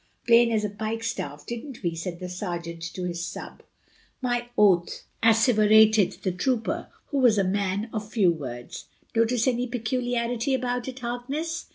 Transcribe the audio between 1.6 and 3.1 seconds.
we?" said the sergeant to